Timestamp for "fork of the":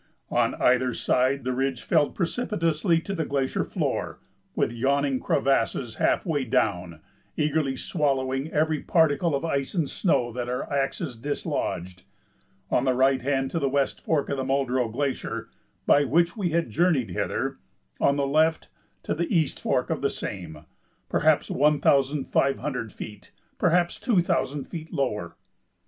14.03-14.43, 19.61-20.09